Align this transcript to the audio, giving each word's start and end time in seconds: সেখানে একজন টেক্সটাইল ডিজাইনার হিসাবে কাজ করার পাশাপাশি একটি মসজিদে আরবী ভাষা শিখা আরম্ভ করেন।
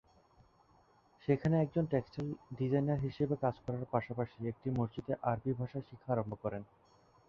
সেখানে 1.23 1.55
একজন 1.59 1.85
টেক্সটাইল 1.85 2.29
ডিজাইনার 2.57 3.03
হিসাবে 3.05 3.35
কাজ 3.43 3.55
করার 3.65 3.85
পাশাপাশি 3.91 4.37
একটি 4.47 4.67
মসজিদে 4.77 5.13
আরবী 5.31 5.51
ভাষা 5.59 5.79
শিখা 5.87 6.09
আরম্ভ 6.13 6.33
করেন। 6.43 6.63